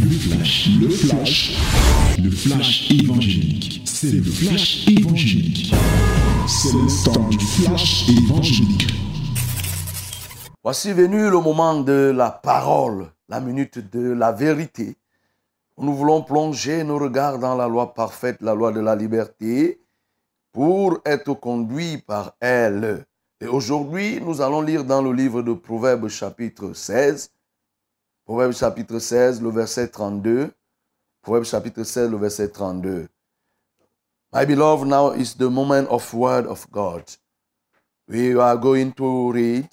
Le 0.00 0.10
flash, 0.10 0.68
le 0.80 0.88
flash, 0.88 1.56
le 2.22 2.30
flash 2.30 2.90
évangélique. 2.90 3.82
C'est 3.84 4.12
le 4.12 4.22
flash 4.22 4.86
évangélique. 4.88 5.74
C'est 6.46 6.72
le 6.72 7.04
temps 7.04 7.28
du 7.28 7.38
flash 7.38 8.08
évangélique. 8.08 8.86
Voici 10.62 10.92
venu 10.92 11.30
le 11.30 11.40
moment 11.40 11.80
de 11.80 12.12
la 12.14 12.30
parole, 12.30 13.10
la 13.28 13.40
minute 13.40 13.78
de 13.92 14.12
la 14.12 14.32
vérité. 14.32 14.96
Nous 15.78 15.94
voulons 15.94 16.22
plonger 16.22 16.84
nos 16.84 16.98
regards 16.98 17.38
dans 17.38 17.54
la 17.54 17.68
loi 17.68 17.94
parfaite, 17.94 18.38
la 18.40 18.54
loi 18.54 18.72
de 18.72 18.80
la 18.80 18.96
liberté, 18.96 19.80
pour 20.52 21.00
être 21.04 21.34
conduits 21.34 21.98
par 21.98 22.34
elle. 22.40 23.04
Et 23.40 23.46
aujourd'hui, 23.46 24.20
nous 24.20 24.40
allons 24.40 24.62
lire 24.62 24.84
dans 24.84 25.02
le 25.02 25.12
livre 25.12 25.42
de 25.42 25.52
Proverbes 25.52 26.08
chapitre 26.08 26.72
16, 26.72 27.30
Proverbe 28.26 28.52
chapitre 28.52 28.98
16, 28.98 29.40
le 29.40 29.50
verset 29.50 29.86
32. 29.86 30.52
Proverbe 31.22 31.44
chapitre 31.44 31.84
16, 31.84 32.10
le 32.10 32.18
verset 32.18 32.48
32. 32.48 33.08
My 34.32 34.44
beloved, 34.44 34.88
now 34.88 35.12
is 35.12 35.34
the 35.34 35.48
moment 35.48 35.88
of 35.88 36.12
word 36.12 36.44
of 36.46 36.68
God. 36.72 37.04
We 38.08 38.36
are 38.36 38.56
going 38.56 38.92
to 38.94 39.30
read 39.30 39.68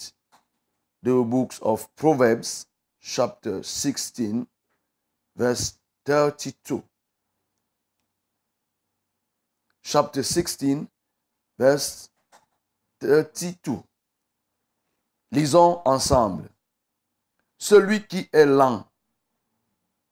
the 1.01 1.23
books 1.23 1.59
of 1.63 1.87
Proverbs 1.95 2.67
chapter 3.01 3.63
16, 3.63 4.45
verse 5.35 5.79
32. 6.05 6.83
Chapter 9.81 10.21
16, 10.21 10.87
verse 11.57 12.09
32. 13.01 13.83
Lisons 15.31 15.81
ensemble. 15.87 16.52
Celui 17.63 18.05
qui 18.05 18.27
est 18.33 18.45
lent 18.45 18.85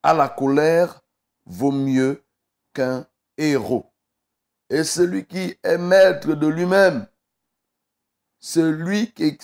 à 0.02 0.14
la 0.14 0.30
colère 0.30 1.02
vaut 1.44 1.70
mieux 1.70 2.24
qu'un 2.72 3.06
héros. 3.36 3.92
Et 4.70 4.84
celui 4.84 5.26
qui 5.26 5.54
est 5.62 5.76
maître 5.76 6.32
de 6.32 6.46
lui-même, 6.46 7.06
celui 8.38 9.12
qui, 9.12 9.36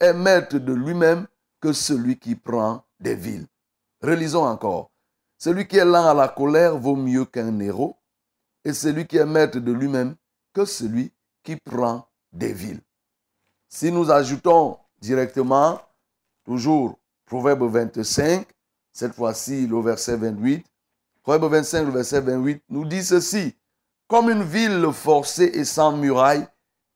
est 0.00 0.12
maître 0.14 0.56
de 0.56 0.72
lui-même 0.72 1.26
que 1.60 1.74
celui 1.74 2.18
qui 2.18 2.34
prend 2.34 2.82
des 2.98 3.14
villes. 3.14 3.46
Relisons 4.00 4.46
encore. 4.46 4.90
Celui 5.36 5.68
qui 5.68 5.76
est 5.76 5.84
lent 5.84 6.08
à 6.08 6.14
la 6.14 6.28
colère 6.28 6.78
vaut 6.78 6.96
mieux 6.96 7.26
qu'un 7.26 7.60
héros. 7.60 7.98
Et 8.64 8.72
celui 8.72 9.06
qui 9.06 9.18
est 9.18 9.26
maître 9.26 9.58
de 9.58 9.72
lui-même 9.72 10.16
que 10.54 10.64
celui 10.64 11.12
qui 11.42 11.56
prend 11.56 12.08
des 12.32 12.54
villes. 12.54 12.80
Si 13.68 13.92
nous 13.92 14.10
ajoutons 14.10 14.78
directement, 14.98 15.78
toujours 16.46 16.97
Proverbe 17.28 17.64
25, 17.64 18.46
cette 18.90 19.14
fois-ci 19.14 19.66
le 19.66 19.80
verset 19.82 20.16
28. 20.16 20.64
Proverbe 21.22 21.52
25, 21.52 21.84
le 21.84 21.90
verset 21.90 22.22
28 22.22 22.62
nous 22.70 22.86
dit 22.86 23.04
ceci. 23.04 23.54
Comme 24.06 24.30
une 24.30 24.42
ville 24.42 24.90
forcée 24.94 25.50
et 25.52 25.64
sans 25.64 25.94
muraille, 25.94 26.46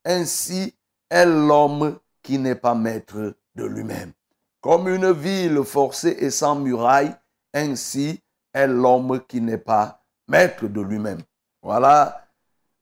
ainsi 0.03 0.73
est 1.11 1.27
l'homme 1.27 1.99
qui 2.23 2.39
n'est 2.39 2.55
pas 2.55 2.73
maître 2.73 3.35
de 3.53 3.63
lui-même. 3.63 4.11
Comme 4.59 4.87
une 4.87 5.11
ville 5.11 5.63
forcée 5.63 6.17
et 6.19 6.31
sans 6.31 6.55
muraille, 6.55 7.15
ainsi 7.53 8.19
est 8.55 8.65
l'homme 8.65 9.21
qui 9.27 9.39
n'est 9.39 9.59
pas 9.59 10.03
maître 10.27 10.65
de 10.65 10.81
lui-même. 10.81 11.21
Voilà 11.61 12.25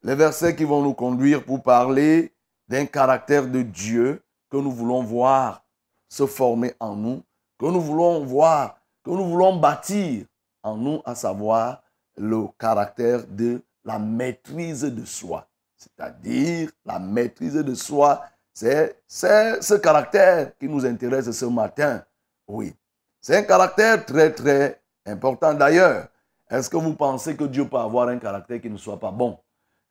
les 0.03 0.16
versets 0.16 0.55
qui 0.55 0.63
vont 0.63 0.81
nous 0.81 0.94
conduire 0.94 1.44
pour 1.44 1.61
parler 1.61 2.33
d'un 2.69 2.85
caractère 2.85 3.45
de 3.45 3.61
Dieu 3.61 4.23
que 4.49 4.55
nous 4.55 4.72
voulons 4.72 5.03
voir 5.03 5.66
se 6.07 6.25
former 6.25 6.73
en 6.79 6.95
nous 6.95 7.22
que 7.62 7.67
nous 7.67 7.80
voulons 7.80 8.26
voir, 8.26 8.76
que 9.04 9.12
nous 9.12 9.23
voulons 9.23 9.56
bâtir 9.56 10.26
en 10.64 10.76
nous, 10.76 11.00
à 11.06 11.14
savoir 11.14 11.84
le 12.18 12.48
caractère 12.58 13.23
de 13.28 13.62
la 13.86 14.00
maîtrise 14.00 14.81
de 14.81 15.06
soi. 15.06 15.48
C'est-à-dire 15.78 16.72
la 16.84 16.97
maîtrise 16.97 17.53
de 17.53 17.75
soi, 17.75 18.24
c'est 18.52 19.00
ce 19.08 19.75
caractère 19.75 20.58
qui 20.58 20.68
nous 20.68 20.84
intéresse 20.88 21.30
ce 21.30 21.46
matin. 21.46 22.03
Oui, 22.47 22.74
c'est 23.19 23.38
un 23.38 23.44
caractère 23.44 24.03
très 24.08 24.34
très 24.34 24.81
important 25.06 25.53
d'ailleurs. 25.53 26.08
Est-ce 26.50 26.68
que 26.68 26.78
vous 26.78 26.96
pensez 26.96 27.35
que 27.35 27.44
Dieu 27.44 27.68
peut 27.68 27.78
avoir 27.78 28.08
un 28.08 28.18
caractère 28.18 28.59
qui 28.59 28.72
ne 28.72 28.78
soit 28.78 29.00
pas 29.00 29.12
bon? 29.12 29.38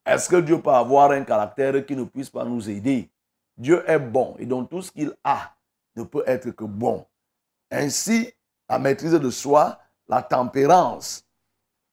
Est-ce 0.05 0.29
que 0.29 0.41
Dieu 0.41 0.61
peut 0.61 0.71
avoir 0.71 1.13
un 1.13 1.23
caractère 1.23 1.87
qui 1.87 1.95
ne 1.95 2.03
puisse 2.03 2.31
pas 2.31 2.45
nous 2.45 2.69
aider? 2.69 3.09
Dieu 3.57 3.85
est 3.89 4.01
bon 4.01 4.35
et 4.41 4.47
donc 4.47 4.71
tout 4.71 4.83
ce 4.83 4.91
qu'il 4.91 5.13
a 5.23 5.53
ne 5.95 6.03
peut 6.03 6.25
être 6.27 6.51
que 6.51 6.65
bon. 6.65 7.07
Ainsi, 7.71 8.33
la 8.69 8.79
maîtrise 8.79 9.13
de 9.13 9.31
soi, 9.31 9.79
la 10.09 10.23
tempérance, 10.23 11.25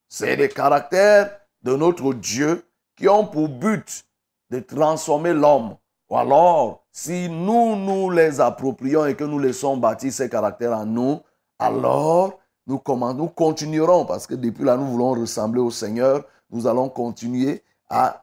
c'est 0.08 0.36
les 0.36 0.50
caractères 0.50 1.40
de 1.62 1.76
notre 1.76 2.14
Dieu 2.14 2.66
qui 2.96 3.08
ont 3.08 3.28
pour 3.28 3.50
but 3.50 4.06
de 4.50 4.60
transformer 4.60 5.34
l'homme. 5.34 5.76
Ou 6.10 6.18
alors, 6.18 6.86
si 6.92 7.30
nous 7.30 7.76
nous 7.76 8.10
les 8.10 8.40
approprions 8.40 9.06
et 9.06 9.16
que 9.16 9.24
nous 9.24 9.40
laissons 9.40 9.78
bâtir 9.78 10.12
ces 10.12 10.30
caractères 10.30 10.72
en 10.72 10.86
nous, 10.86 11.22
alors 11.60 12.40
nous, 12.66 12.82
nous 13.14 13.28
continuerons, 13.28 14.06
parce 14.06 14.26
que 14.26 14.36
depuis 14.36 14.64
là, 14.64 14.78
nous 14.78 14.88
voulons 14.88 15.12
ressembler 15.12 15.62
au 15.62 15.72
Seigneur, 15.72 16.24
nous 16.50 16.66
allons 16.66 16.90
continuer 16.90 17.64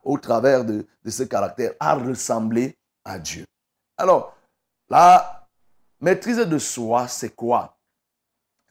au 0.02 0.18
travers 0.18 0.64
de, 0.64 0.86
de 1.04 1.10
ce 1.10 1.22
caractère, 1.22 1.72
à 1.80 1.94
ressembler 1.94 2.76
à 3.04 3.18
Dieu. 3.18 3.44
Alors, 3.96 4.34
là, 4.88 5.33
Maîtrise 6.04 6.36
de 6.36 6.58
soi, 6.58 7.08
c'est 7.08 7.34
quoi? 7.34 7.78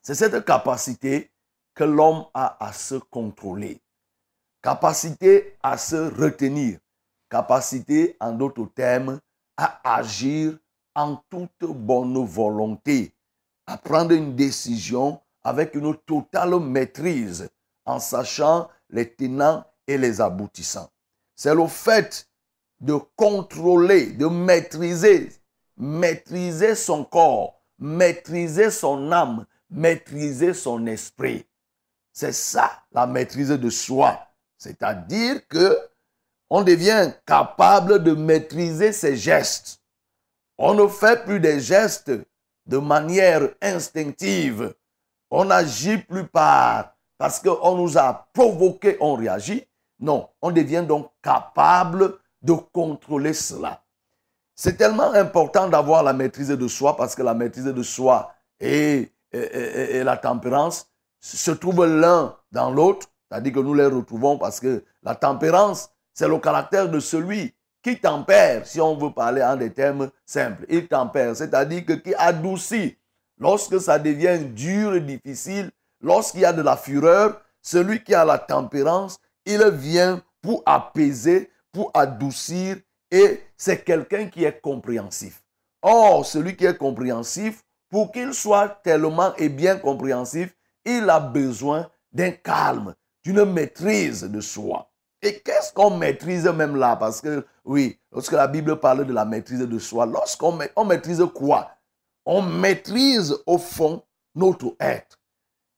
C'est 0.03 0.13
cette 0.13 0.45
capacité 0.45 1.31
que 1.73 1.83
l'homme 1.83 2.27
a 2.31 2.63
à 2.63 2.71
se 2.71 2.93
contrôler, 2.93 3.81
capacité 4.61 5.57
à 5.63 5.79
se 5.79 5.95
retenir, 5.95 6.77
capacité, 7.31 8.15
en 8.19 8.33
d'autres 8.33 8.69
termes, 8.75 9.19
à 9.57 9.95
agir 9.95 10.59
en 10.93 11.15
toute 11.27 11.63
bonne 11.63 12.23
volonté, 12.23 13.15
à 13.65 13.79
prendre 13.79 14.11
une 14.11 14.35
décision 14.35 15.19
avec 15.43 15.73
une 15.73 15.97
totale 16.05 16.59
maîtrise, 16.59 17.49
en 17.83 17.99
sachant 17.99 18.69
les 18.91 19.11
tenants 19.11 19.65
et 19.87 19.97
les 19.97 20.21
aboutissants. 20.21 20.91
C'est 21.35 21.55
le 21.55 21.65
fait 21.65 22.29
de 22.79 22.93
contrôler, 23.15 24.11
de 24.11 24.27
maîtriser 24.27 25.31
maîtriser 25.77 26.75
son 26.75 27.03
corps, 27.03 27.61
maîtriser 27.79 28.71
son 28.71 29.11
âme, 29.11 29.45
maîtriser 29.69 30.53
son 30.53 30.85
esprit. 30.87 31.45
C'est 32.11 32.33
ça 32.33 32.83
la 32.91 33.07
maîtrise 33.07 33.49
de 33.49 33.69
soi. 33.69 34.19
C'est-à-dire 34.57 35.47
que 35.47 35.77
on 36.49 36.61
devient 36.61 37.11
capable 37.25 38.03
de 38.03 38.13
maîtriser 38.13 38.91
ses 38.91 39.17
gestes. 39.17 39.81
On 40.57 40.75
ne 40.75 40.87
fait 40.87 41.25
plus 41.25 41.39
des 41.39 41.59
gestes 41.59 42.11
de 42.67 42.77
manière 42.77 43.49
instinctive. 43.61 44.73
On 45.31 45.45
n'agit 45.45 45.97
plus 45.97 46.27
par 46.27 46.95
parce 47.17 47.39
qu'on 47.39 47.75
nous 47.75 47.97
a 47.97 48.29
provoqué, 48.33 48.97
on 48.99 49.15
réagit. 49.15 49.65
Non, 49.99 50.29
on 50.41 50.51
devient 50.51 50.85
donc 50.87 51.11
capable 51.21 52.19
de 52.41 52.53
contrôler 52.53 53.33
cela. 53.33 53.82
C'est 54.55 54.77
tellement 54.77 55.11
important 55.13 55.67
d'avoir 55.67 56.03
la 56.03 56.13
maîtrise 56.13 56.49
de 56.49 56.67
soi 56.67 56.95
parce 56.95 57.15
que 57.15 57.23
la 57.23 57.33
maîtrise 57.33 57.65
de 57.65 57.83
soi 57.83 58.33
et, 58.59 59.09
la 59.31 60.15
tempérance 60.17 60.87
se 61.19 61.49
trouvent 61.51 61.85
l'un 61.87 62.35
dans 62.51 62.69
l'autre. 62.69 63.07
C'est-à-dire 63.29 63.53
que 63.53 63.59
nous 63.59 63.73
les 63.73 63.87
retrouvons 63.87 64.37
parce 64.37 64.59
que 64.59 64.83
la 65.01 65.15
tempérance, 65.15 65.89
c'est 66.13 66.27
le 66.27 66.37
caractère 66.37 66.87
de 66.87 66.99
celui 66.99 67.55
qui 67.81 67.99
tempère, 67.99 68.65
si 68.67 68.79
on 68.79 68.95
veut 68.95 69.11
parler 69.11 69.43
en 69.43 69.55
des 69.55 69.73
termes 69.73 70.09
simples. 70.25 70.65
Il 70.69 70.87
tempère, 70.87 71.35
c'est-à-dire 71.35 71.85
que 71.85 71.93
qui 71.93 72.13
adoucit. 72.15 72.97
Lorsque 73.39 73.81
ça 73.81 73.97
devient 73.97 74.39
dur 74.39 74.93
et 74.93 75.01
difficile, 75.01 75.71
lorsqu'il 75.99 76.41
y 76.41 76.45
a 76.45 76.53
de 76.53 76.61
la 76.61 76.77
fureur, 76.77 77.41
celui 77.61 78.03
qui 78.03 78.13
a 78.13 78.23
la 78.23 78.37
tempérance, 78.37 79.17
il 79.45 79.63
vient 79.71 80.21
pour 80.41 80.61
apaiser, 80.65 81.49
pour 81.71 81.89
adoucir 81.93 82.77
et 83.13 83.43
c'est 83.55 83.83
quelqu'un 83.83 84.25
qui 84.25 84.43
est 84.43 84.59
compréhensif. 84.59 85.43
Or, 85.83 86.25
celui 86.25 86.55
qui 86.55 86.65
est 86.65 86.77
compréhensif, 86.77 87.63
pour 87.91 88.11
qu'il 88.11 88.33
soit 88.33 88.69
tellement 88.83 89.35
et 89.35 89.49
bien 89.49 89.77
compréhensif, 89.77 90.55
il 90.83 91.07
a 91.07 91.19
besoin 91.19 91.87
d'un 92.11 92.31
calme, 92.31 92.95
d'une 93.23 93.45
maîtrise 93.45 94.23
de 94.23 94.41
soi. 94.41 94.89
Et 95.21 95.41
qu'est-ce 95.41 95.71
qu'on 95.71 95.95
maîtrise 95.95 96.47
même 96.47 96.75
là? 96.75 96.95
Parce 96.95 97.21
que, 97.21 97.45
oui, 97.63 97.99
lorsque 98.11 98.31
la 98.31 98.47
Bible 98.47 98.79
parle 98.79 99.05
de 99.05 99.13
la 99.13 99.25
maîtrise 99.25 99.59
de 99.59 99.79
soi, 99.79 100.07
lorsqu'on 100.07 100.57
on 100.75 100.83
maîtrise 100.83 101.23
quoi? 101.35 101.69
On 102.25 102.41
maîtrise 102.41 103.37
au 103.45 103.59
fond 103.59 104.01
notre 104.33 104.75
être. 104.79 105.19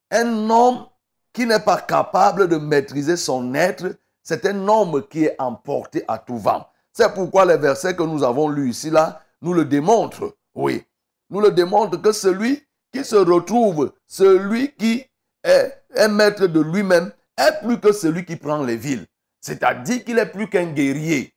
Un 0.09 0.49
homme 0.49 0.85
qui 1.33 1.45
n'est 1.45 1.59
pas 1.59 1.81
capable 1.81 2.47
de 2.47 2.55
maîtriser 2.55 3.17
son 3.17 3.53
être, 3.55 3.97
c'est 4.23 4.45
un 4.45 4.67
homme 4.69 5.05
qui 5.09 5.25
est 5.25 5.35
emporté 5.37 6.05
à 6.07 6.17
tout 6.17 6.37
vent. 6.37 6.65
C'est 6.95 7.13
pourquoi 7.13 7.43
les 7.45 7.57
versets 7.57 7.93
que 7.93 8.03
nous 8.03 8.23
avons 8.23 8.47
lus 8.47 8.69
ici, 8.69 8.89
là, 8.89 9.21
nous 9.41 9.53
le 9.53 9.65
démontrent. 9.65 10.37
Oui, 10.55 10.81
nous 11.29 11.41
le 11.41 11.51
démontrent 11.51 12.01
que 12.01 12.13
celui 12.13 12.65
qui 12.93 13.03
se 13.03 13.17
retrouve, 13.17 13.91
celui 14.07 14.73
qui 14.75 15.05
est, 15.43 15.73
est 15.93 16.07
maître 16.07 16.47
de 16.47 16.61
lui-même 16.61 17.11
est 17.37 17.59
plus 17.61 17.81
que 17.81 17.91
celui 17.91 18.23
qui 18.23 18.37
prend 18.37 18.63
les 18.63 18.77
villes. 18.77 19.05
C'est-à-dire 19.41 20.05
qu'il 20.05 20.17
est 20.17 20.25
plus 20.31 20.47
qu'un 20.49 20.67
guerrier. 20.67 21.35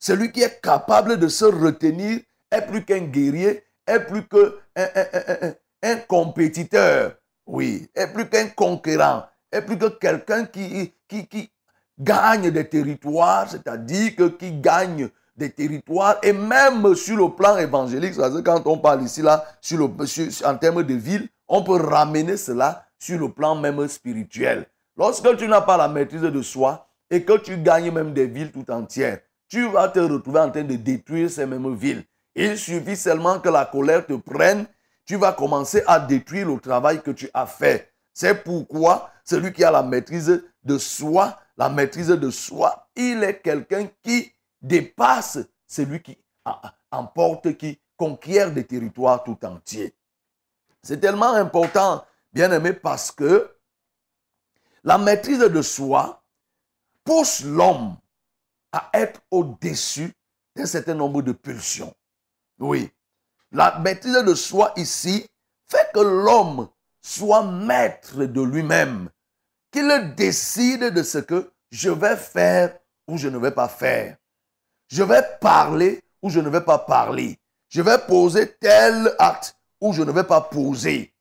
Celui 0.00 0.32
qui 0.32 0.42
est 0.42 0.60
capable 0.60 1.18
de 1.18 1.28
se 1.28 1.44
retenir 1.44 2.18
est 2.50 2.62
plus 2.62 2.84
qu'un 2.84 3.02
guerrier, 3.02 3.62
est 3.86 4.00
plus 4.00 4.26
qu'un 4.26 4.50
un, 4.74 5.52
un, 5.84 5.96
compétiteur. 5.98 7.14
Oui, 7.46 7.88
est 7.94 8.12
plus 8.12 8.28
qu'un 8.28 8.48
conquérant, 8.48 9.24
est 9.52 9.62
plus 9.62 9.78
que 9.78 9.86
quelqu'un 9.86 10.46
qui, 10.46 10.92
qui, 11.06 11.28
qui 11.28 11.48
gagne 11.98 12.50
des 12.50 12.68
territoires, 12.68 13.48
c'est-à-dire 13.50 14.14
que 14.16 14.28
qui 14.28 14.52
gagne 14.52 15.08
des 15.36 15.50
territoires 15.50 16.16
et 16.22 16.32
même 16.32 16.94
sur 16.94 17.16
le 17.16 17.34
plan 17.34 17.58
évangélique, 17.58 18.14
c'est-à-dire 18.14 18.42
quand 18.44 18.66
on 18.66 18.78
parle 18.78 19.02
ici 19.02 19.22
là, 19.22 19.44
sur 19.60 19.78
le, 19.78 20.46
en 20.46 20.56
termes 20.56 20.82
de 20.82 20.94
ville, 20.94 21.28
on 21.48 21.62
peut 21.62 21.76
ramener 21.76 22.36
cela 22.36 22.86
sur 22.98 23.18
le 23.18 23.30
plan 23.30 23.54
même 23.54 23.86
spirituel. 23.88 24.66
Lorsque 24.96 25.36
tu 25.36 25.46
n'as 25.46 25.60
pas 25.60 25.76
la 25.76 25.88
maîtrise 25.88 26.22
de 26.22 26.42
soi 26.42 26.88
et 27.10 27.22
que 27.22 27.36
tu 27.38 27.58
gagnes 27.58 27.90
même 27.90 28.14
des 28.14 28.26
villes 28.26 28.50
tout 28.50 28.70
entières, 28.70 29.20
tu 29.48 29.68
vas 29.68 29.88
te 29.88 30.00
retrouver 30.00 30.40
en 30.40 30.50
train 30.50 30.64
de 30.64 30.74
détruire 30.74 31.30
ces 31.30 31.46
mêmes 31.46 31.74
villes. 31.74 32.04
Il 32.34 32.58
suffit 32.58 32.96
seulement 32.96 33.38
que 33.38 33.48
la 33.48 33.64
colère 33.64 34.06
te 34.06 34.14
prenne, 34.14 34.66
tu 35.06 35.16
vas 35.16 35.32
commencer 35.32 35.82
à 35.86 36.00
détruire 36.00 36.48
le 36.48 36.58
travail 36.58 37.00
que 37.02 37.10
tu 37.10 37.28
as 37.32 37.46
fait. 37.46 37.92
C'est 38.16 38.42
pourquoi 38.44 39.10
celui 39.24 39.52
qui 39.52 39.62
a 39.62 39.70
la 39.70 39.82
maîtrise 39.82 40.42
de 40.64 40.78
soi, 40.78 41.38
la 41.58 41.68
maîtrise 41.68 42.08
de 42.08 42.30
soi, 42.30 42.88
il 42.96 43.22
est 43.22 43.42
quelqu'un 43.42 43.90
qui 44.02 44.32
dépasse 44.62 45.38
celui 45.66 46.02
qui 46.02 46.16
emporte, 46.90 47.58
qui 47.58 47.78
conquiert 47.94 48.50
des 48.52 48.66
territoires 48.66 49.22
tout 49.22 49.36
entiers. 49.44 49.94
C'est 50.82 50.98
tellement 50.98 51.34
important, 51.34 52.06
bien 52.32 52.50
aimé, 52.52 52.72
parce 52.72 53.12
que 53.12 53.54
la 54.82 54.96
maîtrise 54.96 55.40
de 55.40 55.60
soi 55.60 56.22
pousse 57.04 57.44
l'homme 57.44 57.98
à 58.72 58.88
être 58.94 59.20
au-dessus 59.30 60.10
d'un 60.54 60.64
certain 60.64 60.94
nombre 60.94 61.20
de 61.20 61.32
pulsions. 61.32 61.94
Oui. 62.60 62.90
La 63.52 63.78
maîtrise 63.78 64.24
de 64.24 64.34
soi 64.34 64.72
ici 64.76 65.28
fait 65.66 65.90
que 65.92 66.00
l'homme 66.00 66.70
soit 67.06 67.44
maître 67.44 68.24
de 68.24 68.42
lui-même, 68.42 69.08
qu'il 69.70 69.88
décide 70.16 70.92
de 70.92 71.02
ce 71.04 71.18
que 71.18 71.52
je 71.70 71.88
vais 71.88 72.16
faire 72.16 72.76
ou 73.06 73.16
je 73.16 73.28
ne 73.28 73.38
vais 73.38 73.52
pas 73.52 73.68
faire. 73.68 74.16
Je 74.88 75.04
vais 75.04 75.22
parler 75.40 76.02
ou 76.20 76.30
je 76.30 76.40
ne 76.40 76.48
vais 76.48 76.62
pas 76.62 76.78
parler. 76.78 77.38
Je 77.68 77.80
vais 77.80 77.98
poser 77.98 78.56
tel 78.60 79.14
acte 79.20 79.56
ou 79.80 79.92
je 79.92 80.02
ne 80.02 80.10
vais 80.10 80.24
pas 80.24 80.40
poser. 80.40 81.14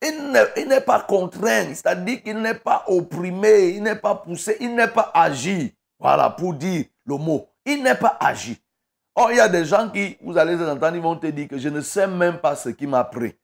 Il 0.00 0.68
n'est 0.68 0.80
pas 0.80 1.00
contraint, 1.00 1.74
c'est-à-dire 1.74 2.22
qu'il 2.22 2.38
n'est 2.38 2.54
pas 2.54 2.84
opprimé, 2.86 3.70
il 3.70 3.82
n'est 3.82 3.96
pas 3.96 4.14
poussé, 4.14 4.58
il 4.60 4.76
n'est 4.76 4.86
pas 4.86 5.10
agi. 5.12 5.74
Voilà, 5.98 6.30
pour 6.30 6.54
dire 6.54 6.84
le 7.04 7.16
mot. 7.16 7.48
Il 7.66 7.82
n'est 7.82 7.96
pas 7.96 8.16
agi. 8.20 8.56
Or, 9.16 9.32
il 9.32 9.38
y 9.38 9.40
a 9.40 9.48
des 9.48 9.64
gens 9.64 9.90
qui, 9.90 10.16
vous 10.20 10.38
allez 10.38 10.54
entendre, 10.62 10.94
ils 10.94 11.02
vont 11.02 11.16
te 11.16 11.26
dire 11.26 11.48
que 11.48 11.58
je 11.58 11.68
ne 11.68 11.80
sais 11.80 12.06
même 12.06 12.38
pas 12.38 12.54
ce 12.54 12.68
qui 12.68 12.86
m'a 12.86 13.02
pris. 13.02 13.34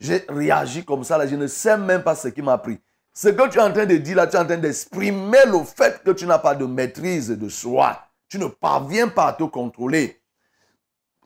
J'ai 0.00 0.24
réagi 0.28 0.84
comme 0.84 1.04
ça, 1.04 1.18
là, 1.18 1.26
je 1.26 1.36
ne 1.36 1.46
sais 1.46 1.76
même 1.76 2.02
pas 2.02 2.14
ce 2.14 2.28
qui 2.28 2.42
m'a 2.42 2.58
pris. 2.58 2.78
Ce 3.12 3.28
que 3.28 3.48
tu 3.48 3.58
es 3.58 3.62
en 3.62 3.72
train 3.72 3.86
de 3.86 3.96
dire 3.96 4.16
là, 4.16 4.26
tu 4.26 4.36
es 4.36 4.38
en 4.38 4.46
train 4.46 4.56
d'exprimer 4.56 5.44
le 5.46 5.64
fait 5.64 6.02
que 6.04 6.12
tu 6.12 6.24
n'as 6.24 6.38
pas 6.38 6.54
de 6.54 6.64
maîtrise 6.66 7.30
de 7.30 7.48
soi. 7.48 7.98
Tu 8.28 8.38
ne 8.38 8.46
parviens 8.46 9.08
pas 9.08 9.28
à 9.28 9.32
te 9.32 9.42
contrôler. 9.42 10.22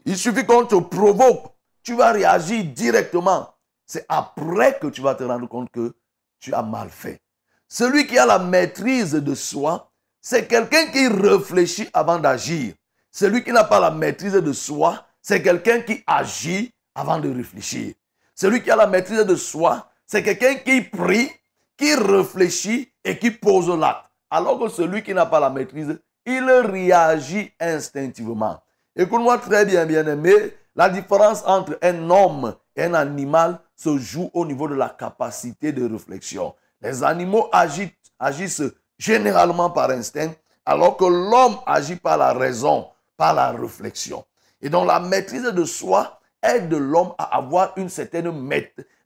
Il 0.04 0.16
suffit 0.16 0.46
qu'on 0.46 0.64
te 0.64 0.76
provoque. 0.76 1.54
Tu 1.82 1.94
vas 1.94 2.12
réagir 2.12 2.64
directement. 2.64 3.54
C'est 3.84 4.06
après 4.08 4.78
que 4.80 4.86
tu 4.86 5.02
vas 5.02 5.14
te 5.14 5.24
rendre 5.24 5.48
compte 5.48 5.70
que 5.70 5.94
tu 6.40 6.54
as 6.54 6.62
mal 6.62 6.88
fait. 6.88 7.20
Celui 7.68 8.06
qui 8.06 8.18
a 8.18 8.24
la 8.24 8.38
maîtrise 8.38 9.12
de 9.12 9.34
soi, 9.34 9.92
c'est 10.20 10.46
quelqu'un 10.46 10.86
qui 10.86 11.08
réfléchit 11.08 11.88
avant 11.92 12.18
d'agir. 12.18 12.74
Celui 13.10 13.44
qui 13.44 13.52
n'a 13.52 13.64
pas 13.64 13.80
la 13.80 13.90
maîtrise 13.90 14.32
de 14.32 14.52
soi, 14.52 15.04
c'est 15.20 15.42
quelqu'un 15.42 15.80
qui 15.80 16.02
agit 16.06 16.72
avant 16.94 17.18
de 17.18 17.28
réfléchir. 17.30 17.94
Celui 18.34 18.62
qui 18.62 18.70
a 18.70 18.76
la 18.76 18.86
maîtrise 18.86 19.24
de 19.24 19.36
soi, 19.36 19.90
c'est 20.06 20.22
quelqu'un 20.22 20.54
qui 20.56 20.82
prie, 20.82 21.30
qui 21.76 21.94
réfléchit 21.94 22.92
et 23.04 23.18
qui 23.18 23.30
pose 23.30 23.68
l'acte. 23.68 24.06
Alors 24.30 24.58
que 24.58 24.68
celui 24.68 25.02
qui 25.02 25.12
n'a 25.14 25.26
pas 25.26 25.40
la 25.40 25.50
maîtrise, 25.50 25.98
il 26.24 26.48
réagit 26.50 27.50
instinctivement. 27.60 28.62
Écoute-moi 28.96 29.38
très 29.38 29.64
bien, 29.64 29.84
bien-aimé, 29.86 30.54
la 30.74 30.88
différence 30.88 31.42
entre 31.46 31.78
un 31.82 32.08
homme 32.10 32.54
et 32.76 32.84
un 32.84 32.94
animal 32.94 33.58
se 33.76 33.98
joue 33.98 34.30
au 34.32 34.46
niveau 34.46 34.68
de 34.68 34.74
la 34.74 34.88
capacité 34.88 35.72
de 35.72 35.90
réflexion. 35.90 36.54
Les 36.80 37.02
animaux 37.02 37.50
agissent, 37.52 38.62
généralement 38.98 39.70
par 39.70 39.90
instinct, 39.90 40.32
alors 40.64 40.96
que 40.96 41.04
l'homme 41.04 41.58
agit 41.66 41.96
par 41.96 42.16
la 42.16 42.32
raison, 42.32 42.88
par 43.16 43.34
la 43.34 43.50
réflexion. 43.50 44.24
Et 44.60 44.70
donc 44.70 44.86
la 44.86 45.00
maîtrise 45.00 45.42
de 45.42 45.64
soi 45.64 46.20
aide 46.42 46.72
l'homme 46.72 47.14
à 47.18 47.36
avoir 47.36 47.72
une 47.76 47.88
certaine, 47.88 48.26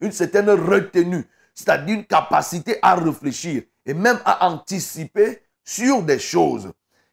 une 0.01 0.13
certaine 0.13 0.51
retenue, 0.51 1.25
c'est-à-dire 1.55 1.97
une 1.97 2.07
capacité 2.07 2.79
à 2.83 2.95
réfléchir 2.95 3.63
et 3.85 3.95
même 3.95 4.19
à 4.25 4.49
anticiper 4.49 5.43
sur 5.65 6.03
des 6.03 6.19
choses. 6.19 6.73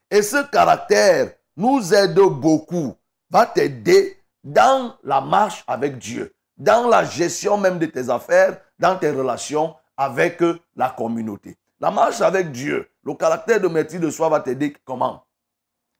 Et 0.09 0.21
ce 0.21 0.49
caractère 0.49 1.31
nous 1.57 1.93
aide 1.93 2.15
beaucoup, 2.15 2.95
va 3.29 3.45
t'aider 3.45 4.17
dans 4.43 4.95
la 5.03 5.21
marche 5.21 5.63
avec 5.67 5.97
Dieu 5.97 6.33
dans 6.57 6.87
la 6.87 7.03
gestion 7.03 7.57
même 7.57 7.79
de 7.79 7.85
tes 7.87 8.09
affaires, 8.09 8.57
dans 8.79 8.97
tes 8.97 9.09
relations 9.09 9.75
avec 9.97 10.41
la 10.75 10.89
communauté. 10.89 11.57
La 11.79 11.91
marche 11.91 12.21
avec 12.21 12.51
Dieu, 12.51 12.89
le 13.03 13.13
caractère 13.15 13.59
de 13.59 13.67
maîtrise 13.67 13.99
de 13.99 14.09
soi 14.09 14.29
va 14.29 14.39
t'aider 14.39 14.73
comment? 14.85 15.25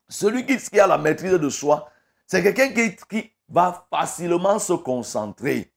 Celui 0.08 0.46
qui, 0.46 0.80
a 0.80 0.86
la 0.86 0.98
maîtrise 0.98 1.32
de 1.32 1.48
soi, 1.48 1.88
c'est 2.26 2.42
quelqu'un 2.42 2.70
qui 3.08 3.32
va 3.54 3.86
facilement 3.88 4.58
se 4.58 4.72
concentrer. 4.72 5.72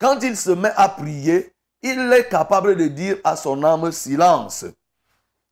Quand 0.00 0.18
il 0.22 0.36
se 0.36 0.50
met 0.50 0.72
à 0.74 0.88
prier, 0.88 1.54
il 1.80 2.12
est 2.12 2.28
capable 2.28 2.76
de 2.76 2.88
dire 2.88 3.18
à 3.22 3.36
son 3.36 3.62
âme 3.62 3.92
silence. 3.92 4.64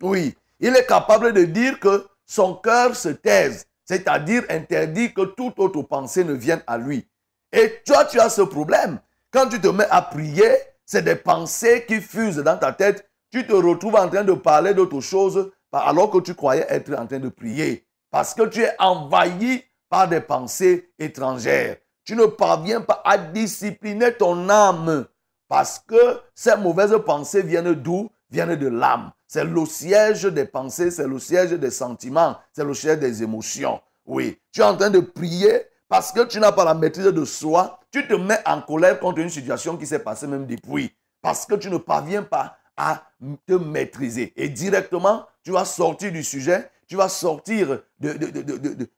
Oui, 0.02 0.36
il 0.58 0.74
est 0.74 0.86
capable 0.86 1.32
de 1.32 1.44
dire 1.44 1.78
que 1.78 2.04
son 2.26 2.56
cœur 2.56 2.96
se 2.96 3.10
taise, 3.10 3.66
c'est-à-dire 3.84 4.42
interdit 4.50 5.14
que 5.14 5.22
toute 5.22 5.58
autre 5.60 5.82
pensée 5.82 6.24
ne 6.24 6.32
vienne 6.32 6.62
à 6.66 6.78
lui. 6.78 7.06
Et 7.52 7.80
toi, 7.86 8.06
tu 8.06 8.18
as 8.18 8.28
ce 8.28 8.42
problème. 8.42 8.98
Quand 9.30 9.48
tu 9.48 9.60
te 9.60 9.68
mets 9.68 9.88
à 9.90 10.02
prier, 10.02 10.50
c'est 10.84 11.02
des 11.02 11.16
pensées 11.16 11.84
qui 11.86 12.00
fusent 12.00 12.36
dans 12.38 12.58
ta 12.58 12.72
tête. 12.72 13.08
Tu 13.31 13.46
te 13.46 13.52
retrouves 13.52 13.96
en 13.96 14.08
train 14.08 14.24
de 14.24 14.32
parler 14.32 14.74
d'autre 14.74 15.00
chose 15.00 15.52
alors 15.70 16.10
que 16.10 16.19
tu 16.19 16.34
croyais 16.34 16.66
être 16.69 16.92
en 16.98 17.06
train 17.06 17.20
de 17.20 17.28
prier. 17.28 17.86
Parce 18.10 18.34
que 18.34 18.42
tu 18.42 18.62
es 18.62 18.74
envahi 18.78 19.64
par 19.93 20.08
des 20.08 20.22
pensées 20.22 20.91
étrangères. 20.99 21.77
Tu 22.06 22.17
ne 22.17 22.25
parviens 22.25 22.81
pas 22.81 23.03
à 23.05 23.19
discipliner 23.19 24.15
ton 24.15 24.49
âme. 24.49 25.05
Parce 25.49 25.81
que 25.81 26.19
ces 26.34 26.56
mauvaises 26.56 26.96
pensées 27.05 27.43
viennent 27.43 27.75
d'où? 27.75 28.08
Viennent 28.31 28.56
de 28.56 28.69
l'âme. 28.69 29.13
C'est 29.29 29.44
le 29.44 29.67
siège 29.67 30.22
des 30.22 30.46
pensées, 30.46 30.91
c'est 30.91 31.06
le 31.06 31.19
siège 31.19 31.51
des 31.51 31.70
sentiments, 31.70 32.39
c'est 32.55 32.65
le 32.65 32.72
siège 32.72 33.01
des 33.01 33.22
émotions. 33.22 33.82
Oui, 34.06 34.41
tu 34.51 34.63
es 34.63 34.65
en 34.65 34.75
train 34.75 34.89
de 34.89 35.01
prier, 35.01 35.67
parce 35.91 36.11
que 36.11 36.25
tu 36.25 36.41
n'as 36.41 36.53
pas 36.53 36.65
la 36.65 36.72
maîtrise 36.72 37.05
de 37.05 37.25
soi, 37.27 37.79
tu 37.91 38.08
te 38.08 38.15
mets 38.15 38.41
en 38.46 38.63
colère 38.63 38.99
contre 38.99 39.19
une 39.19 39.29
situation 39.29 39.77
qui 39.77 39.87
s'est 39.87 39.99
passée 39.99 40.27
même 40.27 40.46
depuis. 40.46 40.91
Parce 41.20 41.44
que 41.44 41.55
tu 41.55 41.69
ne 41.69 41.77
parviens 41.77 42.22
pas 42.22 42.56
à 42.79 43.03
te 43.46 43.53
maîtriser. 43.53 44.32
Et 44.37 44.49
directement, 44.49 45.27
tu 45.44 45.51
vas 45.51 45.67
sortir 45.67 46.11
du 46.13 46.25
sujet, 46.25 46.70
tu 46.86 46.96
vas 46.96 47.08
sortir 47.08 47.82
de, 47.98 48.12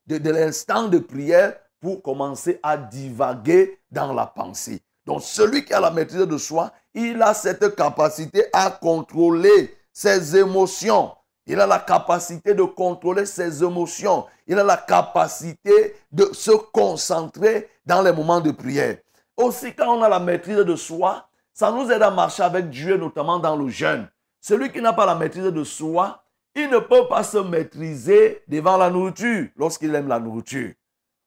de, 0.06 0.30
l'instant 0.30 0.88
de 0.88 0.98
prière 0.98 1.54
pour 1.80 2.02
commencer 2.02 2.58
à 2.62 2.76
divaguer 2.76 3.78
dans 3.90 4.12
la 4.12 4.26
pensée. 4.26 4.82
Donc 5.06 5.22
celui 5.22 5.64
qui 5.64 5.74
a 5.74 5.80
la 5.80 5.90
maîtrise 5.90 6.26
de 6.26 6.38
soi, 6.38 6.72
il 6.94 7.20
a 7.22 7.34
cette 7.34 7.74
capacité 7.76 8.46
à 8.52 8.70
contrôler 8.70 9.76
ses 9.92 10.36
émotions. 10.36 11.12
Il 11.46 11.60
a 11.60 11.66
la 11.66 11.78
capacité 11.78 12.54
de 12.54 12.62
contrôler 12.62 13.26
ses 13.26 13.62
émotions. 13.62 14.24
Il 14.46 14.58
a 14.58 14.64
la 14.64 14.78
capacité 14.78 15.94
de 16.10 16.30
se 16.32 16.52
concentrer 16.52 17.68
dans 17.84 18.00
les 18.00 18.12
moments 18.12 18.40
de 18.40 18.50
prière. 18.50 18.96
Aussi, 19.36 19.74
quand 19.74 19.98
on 19.98 20.02
a 20.02 20.08
la 20.08 20.20
maîtrise 20.20 20.58
de 20.58 20.76
soi, 20.76 21.28
ça 21.52 21.70
nous 21.70 21.90
aide 21.90 22.02
à 22.02 22.10
marcher 22.10 22.42
avec 22.42 22.70
Dieu, 22.70 22.96
notamment 22.96 23.38
dans 23.38 23.56
le 23.56 23.68
jeûne. 23.68 24.08
Celui 24.40 24.72
qui 24.72 24.80
n'a 24.80 24.92
pas 24.92 25.06
la 25.06 25.14
maîtrise 25.14 25.44
de 25.44 25.64
soi, 25.64 26.23
il 26.54 26.70
ne 26.70 26.78
peut 26.78 27.08
pas 27.08 27.22
se 27.22 27.38
maîtriser 27.38 28.42
devant 28.48 28.76
la 28.76 28.90
nourriture 28.90 29.48
lorsqu'il 29.56 29.94
aime 29.94 30.08
la 30.08 30.20
nourriture. 30.20 30.72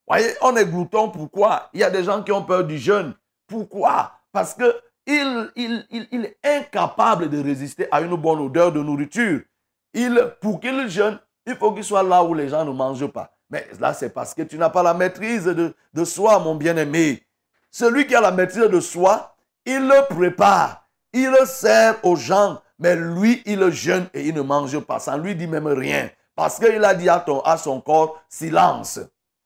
Voyez, 0.07 0.29
on 0.41 0.55
est. 0.55 0.65
Pourquoi? 0.65 1.69
Il 1.74 1.81
y 1.81 1.84
a 1.84 1.89
des 1.89 2.03
gens 2.03 2.24
qui 2.24 2.31
ont 2.31 2.43
peur 2.43 2.63
du 2.63 2.77
jeûne. 2.77 3.13
Pourquoi? 3.48 4.12
Parce 4.31 4.53
que 4.53 4.74
il, 5.05 5.86
est 6.12 6.38
incapable 6.43 7.29
de 7.29 7.41
résister 7.41 7.88
à 7.91 8.01
une 8.01 8.15
bonne 8.15 8.39
odeur 8.39 8.72
de 8.72 8.81
nourriture 8.81 9.41
pour 10.41 10.60
qu'il 10.60 10.88
jeûne, 10.89 11.19
il 11.46 11.55
faut 11.55 11.72
qu'il 11.72 11.84
soit 11.84 12.03
là 12.03 12.24
où 12.24 12.34
les 12.34 12.50
gens 12.50 12.65
ne 12.65 12.72
mangent 12.72 13.07
pas. 13.07 13.31
Mais 13.50 13.65
là, 13.79 13.93
c'est 13.93 14.10
parce 14.10 14.34
que 14.34 14.41
tu 14.41 14.57
n'as 14.57 14.69
pas 14.69 14.84
la 14.84 14.93
maîtrise 14.93 15.46
de, 15.46 16.05
soi, 16.05 16.39
mon 16.39 16.55
bien-aimé. 16.55 17.24
Celui 17.72 18.05
qui 18.05 18.15
a 18.15 18.22
la 18.22 18.31
maîtrise 18.31 18.69
de 18.69 18.79
soi, 18.79 19.36
il 19.65 19.88
le 19.88 20.07
prépare. 20.13 20.86
Il 21.13 21.34
sert 21.46 21.96
aux 22.03 22.15
gens, 22.15 22.62
mais 22.79 22.96
lui, 22.96 23.41
il 23.46 23.69
jeûne 23.72 24.07
et 24.13 24.27
il 24.27 24.34
ne 24.34 24.41
mange 24.41 24.79
pas. 24.79 25.00
Ça 25.00 25.17
ne 25.17 25.24
lui 25.24 25.36
dit 25.36 25.48
même 25.48 25.67
rien. 25.67 26.10
Parce 26.36 26.60
qu'il 26.60 26.84
a 26.84 26.93
dit 26.93 27.10
à, 27.10 27.24
son 27.57 27.81
corps, 27.81 28.22
silence. 28.29 29.00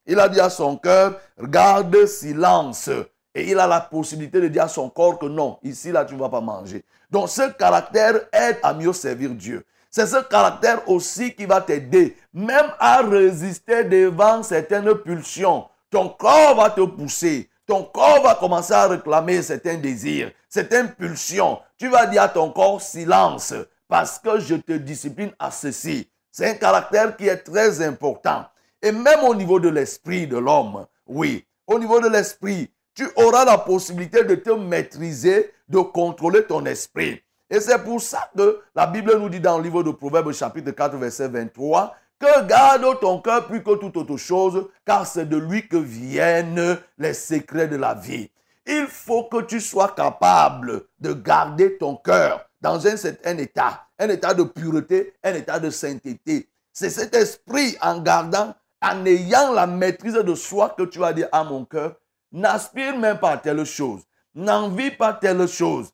Il 0.06 0.20
a 0.20 0.28
dit 0.28 0.42
à 0.42 0.50
son 0.50 0.76
cœur, 0.78 1.18
garde 1.42 2.06
silence. 2.06 2.90
Et 3.34 3.50
il 3.50 3.60
a 3.60 3.68
la 3.68 3.80
possibilité 3.80 4.42
de 4.42 4.50
dire 4.50 4.64
à 4.64 4.68
son 4.68 4.90
corps 4.90 5.18
que 5.18 5.26
non, 5.26 5.58
ici, 5.64 5.92
là, 5.92 6.04
tu 6.04 6.16
ne 6.16 6.20
vas 6.20 6.28
pas 6.28 6.42
manger. 6.42 6.84
Donc 7.10 7.30
ce 7.30 7.50
caractère 7.52 8.16
aide 8.34 8.58
à 8.62 8.74
mieux 8.74 8.92
servir 8.92 9.30
Dieu. 9.32 9.66
C'est 9.90 10.08
ce 10.08 10.22
caractère 10.24 10.88
aussi 10.90 11.34
qui 11.34 11.46
va 11.46 11.62
t'aider, 11.62 12.18
même 12.34 12.72
à 12.80 13.02
résister 13.02 13.84
devant 13.84 14.42
certaines 14.44 14.94
pulsions. 14.96 15.68
Ton 15.90 16.10
corps 16.10 16.56
va 16.56 16.70
te 16.70 16.82
pousser. 16.82 17.50
Ton 17.66 17.84
corps 17.84 18.24
va 18.24 18.36
commencer 18.36 18.74
à 18.74 18.88
réclamer 18.88 19.42
certains 19.42 19.76
désirs, 19.76 20.32
certaines 20.52 20.92
pulsions. 20.94 21.60
Tu 21.78 21.88
vas 21.88 22.06
dire 22.06 22.22
à 22.22 22.30
ton 22.30 22.52
corps 22.52 22.82
silence 22.82 23.54
parce 23.88 24.20
que 24.20 24.40
je 24.40 24.56
te 24.56 24.74
discipline 24.74 25.32
à 25.40 25.50
ceci. 25.50 26.08
C'est 26.32 26.50
un 26.50 26.54
caractère 26.54 27.18
qui 27.18 27.28
est 27.28 27.38
très 27.38 27.82
important. 27.82 28.46
Et 28.82 28.92
même 28.92 29.24
au 29.24 29.34
niveau 29.34 29.60
de 29.60 29.70
l'esprit 29.70 30.28
de 30.28 30.38
l'homme, 30.38 30.86
oui, 31.08 31.46
au 31.68 31.80
niveau 31.80 32.00
de 32.00 32.10
l'esprit, 32.10 32.70
tu 32.94 33.08
auras 33.16 33.46
la 33.46 33.58
possibilité 33.58 34.24
de 34.24 34.36
te 34.36 34.52
maîtriser, 34.52 35.52
de 35.70 35.80
contrôler 35.80 36.44
ton 36.44 36.66
esprit. 36.66 37.22
Et 37.50 37.60
c'est 37.60 37.84
pour 37.84 38.02
ça 38.02 38.30
que 38.36 38.62
la 38.76 38.88
Bible 38.88 39.18
nous 39.18 39.30
dit 39.30 39.40
dans 39.40 39.58
le 39.58 39.64
livre 39.64 39.84
de 39.84 39.92
Proverbes 39.92 40.32
chapitre 40.34 40.72
4 40.72 40.98
verset 40.98 41.28
23 41.28 41.96
que 42.20 42.46
garde 42.46 43.00
ton 43.00 43.20
cœur 43.20 43.48
plus 43.48 43.64
que 43.64 43.76
toute 43.76 43.98
autre 43.98 44.18
chose, 44.18 44.68
car 44.86 45.08
c'est 45.08 45.28
de 45.28 45.38
lui 45.38 45.68
que 45.68 45.78
viennent 45.78 46.78
les 46.98 47.14
secrets 47.14 47.68
de 47.68 47.78
la 47.78 47.96
vie. 47.96 48.30
Il 48.66 48.88
faut 48.88 49.24
que 49.26 49.42
tu 49.42 49.60
sois 49.60 49.90
capable 49.90 50.86
de 51.00 51.14
garder 51.14 51.78
ton 51.78 51.96
cœur 51.96 52.48
dans 52.62 52.86
un 52.88 53.38
état, 53.38 53.88
un 53.98 54.10
état 54.10 54.34
de 54.34 54.44
pureté, 54.44 55.14
un 55.24 55.34
état 55.34 55.60
de 55.60 55.70
sainteté. 55.70 56.48
C'est 56.72 56.90
cet 56.90 57.16
esprit 57.16 57.76
en 57.82 58.00
gardant, 58.02 58.54
en 58.82 59.06
ayant 59.06 59.52
la 59.52 59.68
maîtrise 59.68 60.14
de 60.14 60.36
soi 60.36 60.70
que 60.70 60.84
tu 60.84 61.00
vas 61.00 61.14
dire 61.14 61.28
à 61.32 61.44
mon 61.44 61.66
cœur, 61.66 61.96
n'aspire 62.32 62.98
même 62.98 63.20
pas 63.20 63.32
à 63.32 63.38
telle 63.38 63.66
chose, 63.66 64.04
n'envie 64.34 64.92
pas 64.92 65.14
telle 65.14 65.48
chose. 65.48 65.92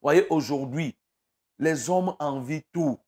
Voyez, 0.00 0.26
aujourd'hui, 0.30 0.96
les 1.58 1.90
hommes 1.90 2.14
envient 2.18 2.62
tout. 2.72 2.98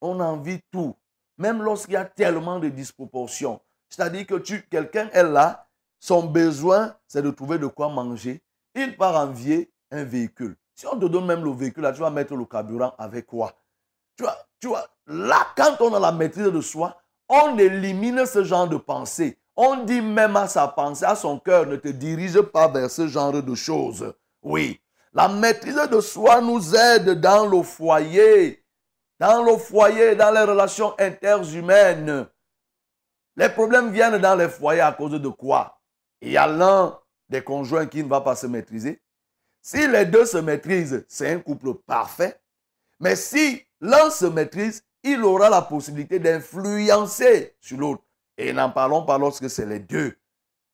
On 0.00 0.20
envie 0.20 0.60
tout. 0.70 0.96
Même 1.36 1.62
lorsqu'il 1.62 1.94
y 1.94 1.96
a 1.96 2.04
tellement 2.04 2.58
de 2.58 2.68
disproportions. 2.68 3.60
C'est-à-dire 3.88 4.26
que 4.26 4.36
tu, 4.36 4.62
quelqu'un 4.62 5.10
est 5.12 5.24
là, 5.24 5.66
son 6.00 6.24
besoin, 6.24 6.96
c'est 7.06 7.22
de 7.22 7.30
trouver 7.30 7.58
de 7.58 7.66
quoi 7.66 7.88
manger. 7.90 8.42
Il 8.74 8.96
part 8.96 9.16
envier 9.16 9.70
un 9.90 10.02
véhicule. 10.02 10.56
Si 10.74 10.86
on 10.86 10.98
te 10.98 11.04
donne 11.04 11.26
même 11.26 11.44
le 11.44 11.52
véhicule, 11.52 11.82
là, 11.82 11.92
tu 11.92 12.00
vas 12.00 12.10
mettre 12.10 12.34
le 12.34 12.46
carburant 12.46 12.94
avec 12.98 13.26
quoi? 13.26 13.52
Tu 14.16 14.24
vois, 14.24 14.36
tu 14.58 14.68
vois, 14.68 14.88
là, 15.06 15.46
quand 15.56 15.76
on 15.80 15.94
a 15.94 16.00
la 16.00 16.10
maîtrise 16.10 16.46
de 16.46 16.60
soi, 16.60 16.96
on 17.28 17.58
élimine 17.58 18.24
ce 18.24 18.42
genre 18.42 18.66
de 18.66 18.76
pensée. 18.76 19.38
On 19.56 19.84
dit 19.84 20.00
même 20.00 20.36
à 20.36 20.48
sa 20.48 20.68
pensée, 20.68 21.04
à 21.04 21.14
son 21.14 21.38
cœur, 21.38 21.66
ne 21.66 21.76
te 21.76 21.88
dirige 21.88 22.40
pas 22.40 22.66
vers 22.68 22.90
ce 22.90 23.06
genre 23.06 23.32
de 23.32 23.54
choses. 23.54 24.14
Oui, 24.42 24.80
la 25.12 25.28
maîtrise 25.28 25.76
de 25.90 26.00
soi 26.00 26.40
nous 26.40 26.74
aide 26.74 27.20
dans 27.20 27.46
le 27.46 27.62
foyer, 27.62 28.64
dans 29.18 29.42
le 29.42 29.58
foyer, 29.58 30.14
dans 30.14 30.30
les 30.30 30.44
relations 30.44 30.94
interhumaines. 30.98 32.26
Les 33.36 33.48
problèmes 33.50 33.90
viennent 33.90 34.18
dans 34.18 34.34
les 34.34 34.48
foyers 34.48 34.80
à 34.80 34.92
cause 34.92 35.20
de 35.20 35.28
quoi? 35.28 35.79
Il 36.20 36.30
y 36.32 36.36
a 36.36 36.46
l'un 36.46 36.98
des 37.28 37.42
conjoints 37.42 37.86
qui 37.86 38.02
ne 38.02 38.08
va 38.08 38.20
pas 38.20 38.36
se 38.36 38.46
maîtriser. 38.46 39.00
Si 39.62 39.86
les 39.86 40.06
deux 40.06 40.24
se 40.24 40.38
maîtrisent, 40.38 41.04
c'est 41.08 41.30
un 41.30 41.38
couple 41.38 41.74
parfait. 41.86 42.40
Mais 42.98 43.16
si 43.16 43.62
l'un 43.80 44.10
se 44.10 44.26
maîtrise, 44.26 44.82
il 45.02 45.22
aura 45.24 45.48
la 45.48 45.62
possibilité 45.62 46.18
d'influencer 46.18 47.54
sur 47.60 47.78
l'autre. 47.78 48.02
Et 48.36 48.52
n'en 48.52 48.70
parlons 48.70 49.04
pas 49.04 49.18
lorsque 49.18 49.48
c'est 49.48 49.66
les 49.66 49.78
deux. 49.78 50.14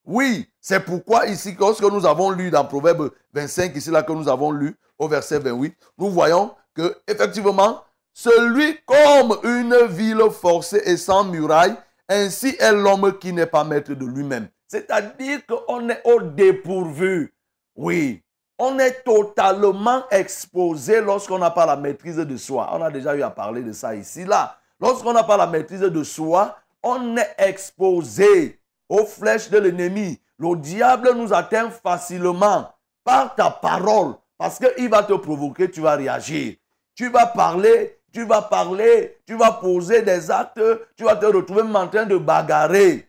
Oui, 0.05 0.49
c'est 0.61 0.81
pourquoi 0.81 1.27
ici, 1.27 1.57
lorsque 1.59 1.83
nous 1.83 2.07
avons 2.07 2.31
lu 2.31 2.51
dans 2.51 2.65
Proverbe 2.65 3.11
25, 3.33 3.75
ici 3.75 3.91
là 3.91 4.03
que 4.03 4.13
nous 4.13 4.29
avons 4.29 4.53
lu 4.53 4.77
au 4.99 5.09
verset 5.09 5.41
28, 5.41 5.77
nous 5.99 6.11
voyons 6.11 6.55
que 6.75 6.97
effectivement, 7.09 7.83
celui 8.13 8.79
comme 8.87 9.37
une 9.43 9.87
ville 9.89 10.31
forcée 10.31 10.83
et 10.85 10.97
sans 10.97 11.25
muraille, 11.25 11.77
ainsi 12.09 12.57
est 12.61 12.73
l'homme 12.73 13.19
qui 13.19 13.33
n'est 13.33 13.47
pas 13.47 13.65
maître 13.65 13.93
de 13.95 14.07
lui-même. 14.07 14.49
C'est-à-dire 14.69 15.41
qu'on 15.47 15.89
est 15.89 16.03
au 16.05 16.21
dépourvu. 16.21 17.35
Oui, 17.77 18.23
on 18.59 18.79
est 18.79 19.05
totalement 19.05 20.05
exposé 20.11 21.01
lorsqu'on 21.01 21.39
n'a 21.39 21.51
pas 21.51 21.67
la 21.67 21.77
maîtrise 21.77 22.17
de 22.17 22.37
soi. 22.37 22.71
On 22.73 22.83
a 22.83 22.91
déjà 22.91 23.15
eu 23.15 23.23
à 23.23 23.31
parler 23.31 23.63
de 23.63 23.73
ça 23.73 23.95
ici, 23.95 24.25
là. 24.25 24.57
Lorsqu'on 24.81 25.13
n'a 25.13 25.25
pas 25.25 25.37
la 25.37 25.47
maîtrise 25.47 25.81
de 25.81 26.03
soi, 26.05 26.57
on 26.83 27.17
est 27.17 27.35
exposé 27.39 28.61
aux 28.89 29.05
flèches 29.05 29.51
de 29.51 29.59
l'ennemi. 29.59 30.21
Le 30.39 30.57
diable 30.57 31.13
nous 31.15 31.33
atteint 31.33 31.71
facilement 31.71 32.71
par 33.05 33.35
ta 33.35 33.51
parole 33.51 34.15
parce 34.39 34.59
qu'il 34.59 34.89
va 34.89 35.03
te 35.03 35.15
provoquer, 35.15 35.71
tu 35.71 35.81
vas 35.81 35.97
réagir. 35.97 36.57
Tu 36.95 37.09
vas 37.09 37.27
parler, 37.27 37.99
tu 38.13 38.25
vas 38.25 38.43
parler, 38.43 39.19
tu 39.27 39.35
vas 39.35 39.53
poser 39.53 40.03
des 40.03 40.31
actes, 40.31 40.61
tu 40.97 41.05
vas 41.05 41.17
te 41.17 41.27
retrouver 41.27 41.63
en 41.63 41.89
train 41.89 42.07
de 42.07 42.17
bagarrer. 42.17 43.09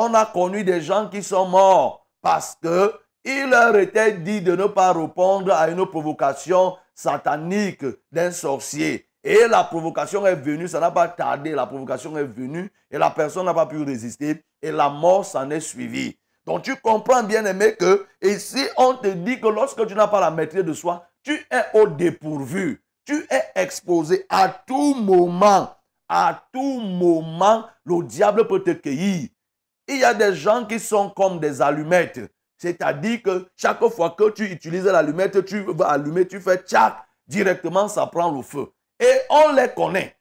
On 0.00 0.14
a 0.14 0.26
connu 0.26 0.62
des 0.62 0.80
gens 0.80 1.08
qui 1.08 1.24
sont 1.24 1.48
morts 1.48 2.06
parce 2.22 2.56
que 2.62 2.94
il 3.24 3.50
leur 3.50 3.74
était 3.74 4.12
dit 4.12 4.40
de 4.40 4.54
ne 4.54 4.66
pas 4.66 4.92
répondre 4.92 5.52
à 5.52 5.68
une 5.68 5.84
provocation 5.86 6.76
satanique 6.94 7.84
d'un 8.12 8.30
sorcier. 8.30 9.08
Et 9.24 9.48
la 9.48 9.64
provocation 9.64 10.24
est 10.24 10.36
venue, 10.36 10.68
ça 10.68 10.78
n'a 10.78 10.92
pas 10.92 11.08
tardé, 11.08 11.50
la 11.50 11.66
provocation 11.66 12.16
est 12.16 12.22
venue 12.22 12.70
et 12.92 12.96
la 12.96 13.10
personne 13.10 13.46
n'a 13.46 13.54
pas 13.54 13.66
pu 13.66 13.82
résister 13.82 14.44
et 14.62 14.70
la 14.70 14.88
mort 14.88 15.26
s'en 15.26 15.50
est 15.50 15.58
suivie. 15.58 16.16
Donc 16.46 16.62
tu 16.62 16.76
comprends 16.76 17.24
bien 17.24 17.44
aimé 17.44 17.74
que 17.74 18.06
ici 18.22 18.64
on 18.76 18.94
te 18.94 19.08
dit 19.08 19.40
que 19.40 19.48
lorsque 19.48 19.84
tu 19.84 19.96
n'as 19.96 20.06
pas 20.06 20.20
la 20.20 20.30
maîtrise 20.30 20.62
de 20.62 20.74
soi, 20.74 21.08
tu 21.24 21.32
es 21.50 21.76
au 21.76 21.88
dépourvu. 21.88 22.84
Tu 23.04 23.26
es 23.28 23.42
exposé 23.60 24.26
à 24.28 24.48
tout 24.48 24.94
moment. 24.94 25.74
À 26.08 26.44
tout 26.52 26.80
moment, 26.80 27.66
le 27.84 28.04
diable 28.04 28.46
peut 28.46 28.62
te 28.62 28.70
cueillir. 28.70 29.28
Il 29.88 29.98
y 29.98 30.04
a 30.04 30.14
des 30.14 30.34
gens 30.34 30.66
qui 30.66 30.78
sont 30.78 31.10
comme 31.10 31.40
des 31.40 31.62
allumettes. 31.62 32.20
C'est-à-dire 32.58 33.22
que 33.22 33.48
chaque 33.56 33.84
fois 33.88 34.10
que 34.10 34.30
tu 34.30 34.44
utilises 34.44 34.84
l'allumette, 34.84 35.44
tu 35.44 35.60
vas 35.60 35.88
allumer, 35.88 36.26
tu 36.26 36.40
fais 36.40 36.58
tchac, 36.58 36.94
directement 37.26 37.88
ça 37.88 38.06
prend 38.06 38.30
le 38.30 38.42
feu. 38.42 38.66
Et 39.00 39.12
on 39.30 39.52
les 39.52 39.68
connaît. 39.68 40.16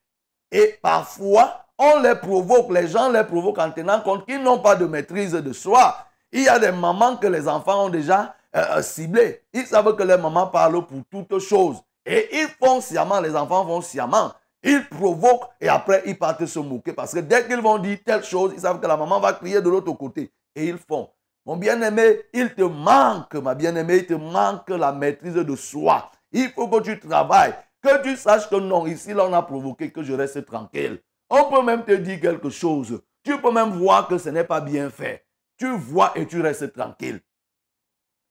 Et 0.51 0.79
parfois, 0.81 1.65
on 1.77 1.99
les 1.99 2.15
provoque, 2.15 2.71
les 2.71 2.87
gens 2.87 3.11
les 3.11 3.23
provoquent 3.23 3.59
en 3.59 3.71
tenant 3.71 3.99
compte 4.01 4.25
qu'ils 4.25 4.41
n'ont 4.41 4.59
pas 4.59 4.75
de 4.75 4.85
maîtrise 4.85 5.33
de 5.33 5.53
soi. 5.53 5.97
Il 6.31 6.43
y 6.43 6.47
a 6.47 6.59
des 6.59 6.71
mamans 6.71 7.17
que 7.17 7.27
les 7.27 7.47
enfants 7.47 7.85
ont 7.85 7.89
déjà 7.89 8.35
euh, 8.55 8.63
euh, 8.77 8.81
ciblées. 8.81 9.43
Ils 9.53 9.65
savent 9.65 9.95
que 9.95 10.03
les 10.03 10.17
mamans 10.17 10.47
parlent 10.47 10.85
pour 10.85 11.01
toutes 11.11 11.39
choses. 11.39 11.77
Et 12.05 12.29
ils 12.39 12.47
font 12.59 12.79
sciemment, 12.79 13.19
les 13.19 13.35
enfants 13.35 13.65
font 13.65 13.81
sciemment. 13.81 14.31
Ils 14.63 14.87
provoquent 14.89 15.49
et 15.61 15.69
après 15.69 16.03
ils 16.05 16.17
partent 16.17 16.45
se 16.45 16.59
moquer. 16.59 16.93
Parce 16.93 17.13
que 17.13 17.19
dès 17.19 17.45
qu'ils 17.47 17.61
vont 17.61 17.77
dire 17.77 17.99
telle 18.05 18.23
chose, 18.23 18.53
ils 18.55 18.61
savent 18.61 18.79
que 18.79 18.87
la 18.87 18.97
maman 18.97 19.19
va 19.19 19.33
crier 19.33 19.61
de 19.61 19.69
l'autre 19.69 19.91
côté. 19.93 20.31
Et 20.55 20.67
ils 20.67 20.77
font. 20.77 21.09
Mon 21.45 21.55
bien-aimé, 21.55 22.23
il 22.33 22.53
te 22.53 22.63
manque, 22.63 23.35
ma 23.35 23.55
bien-aimée, 23.55 23.97
il 23.97 24.05
te 24.05 24.13
manque 24.13 24.69
la 24.69 24.91
maîtrise 24.91 25.35
de 25.35 25.55
soi. 25.55 26.11
Il 26.31 26.49
faut 26.49 26.67
que 26.67 26.81
tu 26.81 26.99
travailles. 26.99 27.53
Que 27.81 28.01
tu 28.03 28.17
saches 28.17 28.49
que 28.49 28.55
non, 28.55 28.85
ici, 28.85 29.13
là, 29.13 29.25
on 29.25 29.33
a 29.33 29.41
provoqué 29.41 29.91
que 29.91 30.03
je 30.03 30.13
reste 30.13 30.45
tranquille. 30.45 31.01
On 31.29 31.49
peut 31.49 31.63
même 31.63 31.85
te 31.85 31.93
dire 31.93 32.19
quelque 32.19 32.49
chose. 32.49 33.01
Tu 33.23 33.39
peux 33.39 33.51
même 33.51 33.71
voir 33.71 34.07
que 34.07 34.17
ce 34.17 34.29
n'est 34.29 34.43
pas 34.43 34.61
bien 34.61 34.89
fait. 34.89 35.25
Tu 35.57 35.69
vois 35.75 36.11
et 36.15 36.27
tu 36.27 36.41
restes 36.41 36.73
tranquille. 36.73 37.21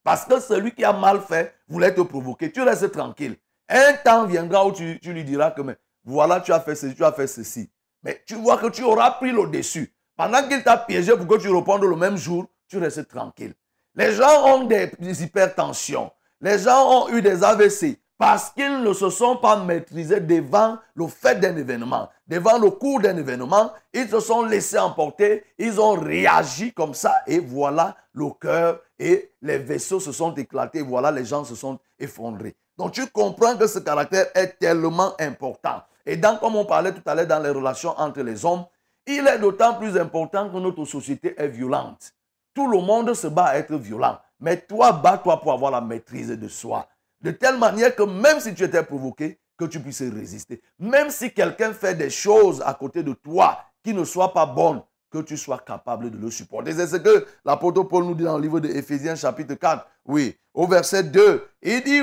Parce 0.03 0.25
que 0.25 0.39
celui 0.39 0.73
qui 0.73 0.83
a 0.83 0.93
mal 0.93 1.21
fait 1.21 1.53
voulait 1.67 1.93
te 1.93 2.01
provoquer. 2.01 2.51
Tu 2.51 2.61
restes 2.61 2.91
tranquille. 2.91 3.37
Un 3.69 3.93
temps 4.03 4.25
viendra 4.25 4.65
où 4.65 4.71
tu, 4.71 4.99
lui 5.03 5.23
diras 5.23 5.51
que 5.51 5.61
voilà, 6.07 6.39
tu 6.39 6.53
as 6.53 6.61
fait 6.61 6.73
ceci, 6.73 6.95
tu 6.95 7.03
as 7.03 7.11
fait 7.11 7.27
ceci. 7.27 7.69
Mais 8.01 8.23
tu 8.25 8.35
vois 8.35 8.57
que 8.57 8.67
tu 8.67 8.81
auras 8.81 9.11
pris 9.11 9.31
le 9.33 9.45
dessus. 9.47 9.93
Pendant 10.15 10.47
qu'il 10.47 10.63
t'a 10.63 10.77
piégé 10.77 11.15
pour 11.17 11.27
que 11.27 11.35
tu 11.35 11.49
répondes 11.49 11.83
le 11.83 11.97
même 11.97 12.15
jour, 12.15 12.45
tu 12.69 12.77
restes 12.77 13.09
tranquille. 13.09 13.53
Les 13.93 14.13
gens 14.13 14.45
ont 14.45 14.63
des 14.63 14.89
hypertensions. 15.23 16.09
Les 16.39 16.59
gens 16.59 16.89
ont 16.89 17.09
eu 17.09 17.21
des 17.21 17.43
AVC 17.43 17.99
parce 18.17 18.51
qu'ils 18.51 18.81
ne 18.81 18.93
se 18.93 19.09
sont 19.09 19.35
pas 19.35 19.57
maîtrisés 19.57 20.21
devant 20.21 20.77
le 20.95 21.07
fait 21.07 21.41
d'un 21.41 21.57
événement, 21.57 22.07
devant 22.25 22.57
le 22.57 22.71
cours 22.71 23.01
d'un 23.01 23.17
événement. 23.17 23.73
Ils 23.93 24.07
se 24.07 24.21
sont 24.21 24.43
laissés 24.43 24.79
emporter, 24.79 25.43
ils 25.57 25.79
ont 25.79 25.93
réagi 25.93 26.71
comme 26.73 26.93
ça 26.93 27.15
et 27.27 27.39
voilà 27.39 27.97
le 28.13 28.29
cœur 28.39 28.79
et 28.97 29.33
les 29.41 29.57
vaisseaux 29.57 29.99
se 29.99 30.13
sont 30.13 30.33
éclatés, 30.35 30.81
voilà 30.81 31.11
les 31.11 31.25
gens 31.25 31.43
se 31.43 31.53
sont 31.53 31.79
effondrés. 31.99 32.55
Donc 32.77 32.93
tu 32.93 33.05
comprends 33.07 33.57
que 33.57 33.67
ce 33.67 33.79
caractère 33.79 34.27
est 34.35 34.57
tellement 34.59 35.13
important. 35.19 35.81
Et 36.07 36.15
dans, 36.15 36.37
comme 36.37 36.55
on 36.55 36.63
parlait 36.63 36.93
tout 36.93 37.01
à 37.05 37.13
l'heure 37.13 37.27
dans 37.27 37.43
les 37.43 37.49
relations 37.49 37.93
entre 37.97 38.21
les 38.21 38.45
hommes, 38.45 38.65
il 39.05 39.27
est 39.27 39.39
d'autant 39.39 39.73
plus 39.75 39.97
important 39.97 40.49
que 40.49 40.57
notre 40.57 40.85
société 40.85 41.35
est 41.37 41.49
violente. 41.49 42.13
Tout 42.53 42.67
le 42.67 42.79
monde 42.79 43.13
se 43.13 43.27
bat 43.27 43.47
à 43.47 43.57
être 43.57 43.75
violent. 43.75 44.17
Mais 44.39 44.57
toi, 44.61 44.93
bats-toi 44.93 45.41
pour 45.41 45.51
avoir 45.51 45.69
la 45.69 45.81
maîtrise 45.81 46.29
de 46.29 46.47
soi. 46.47 46.87
De 47.19 47.31
telle 47.31 47.57
manière 47.57 47.93
que 47.93 48.03
même 48.03 48.39
si 48.39 48.55
tu 48.55 48.63
étais 48.63 48.83
provoqué, 48.83 49.37
que 49.57 49.65
tu 49.65 49.81
puisses 49.81 50.01
résister. 50.01 50.61
Même 50.79 51.09
si 51.09 51.33
quelqu'un 51.33 51.73
fait 51.73 51.95
des 51.95 52.09
choses 52.09 52.63
à 52.65 52.73
côté 52.73 53.03
de 53.03 53.13
toi 53.13 53.59
qui 53.83 53.93
ne 53.93 54.05
soient 54.05 54.33
pas 54.33 54.45
bonnes, 54.45 54.81
que 55.11 55.19
tu 55.19 55.35
sois 55.35 55.59
capable 55.59 56.11
de 56.11 56.17
le 56.17 56.31
supporter. 56.31 56.73
C'est 56.73 56.87
ce 56.87 56.97
que 56.97 57.25
l'apôtre 57.43 57.83
Paul 57.83 58.05
nous 58.05 58.15
dit 58.15 58.23
dans 58.23 58.37
le 58.37 58.43
livre 58.43 58.59
de 58.59 58.69
Éphésiens 58.69 59.15
chapitre 59.15 59.55
4. 59.55 59.85
Oui, 60.05 60.37
au 60.53 60.67
verset 60.67 61.03
2, 61.03 61.47
il 61.63 61.83
dit 61.83 62.01